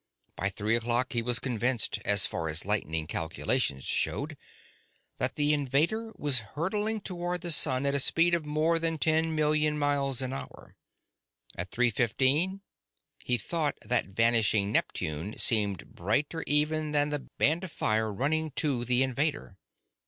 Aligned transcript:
By 0.35 0.49
three 0.49 0.75
o'clock, 0.75 1.13
he 1.13 1.21
was 1.21 1.37
convinced, 1.37 1.99
as 2.05 2.25
far 2.25 2.49
as 2.49 2.65
lightning 2.65 3.05
calculations 3.05 3.83
showed, 3.83 4.35
that 5.19 5.35
the 5.35 5.53
invader 5.53 6.11
was 6.17 6.39
hurtling 6.39 7.01
toward 7.01 7.41
the 7.41 7.51
sun 7.51 7.85
at 7.85 7.93
a 7.93 7.99
speed 7.99 8.33
of 8.33 8.43
more 8.43 8.79
than 8.79 8.97
ten 8.97 9.35
million 9.35 9.77
miles 9.77 10.19
an 10.23 10.33
hour. 10.33 10.75
At 11.55 11.69
three 11.69 11.91
fifteen, 11.91 12.61
he 13.19 13.37
thought 13.37 13.77
that 13.85 14.07
vanishing 14.07 14.71
Neptune 14.71 15.37
seemed 15.37 15.93
brighter 15.93 16.43
even 16.47 16.93
than 16.93 17.11
the 17.11 17.29
band 17.37 17.63
of 17.63 17.71
fire 17.71 18.11
running 18.11 18.49
to 18.55 18.83
the 18.83 19.03
invader. 19.03 19.59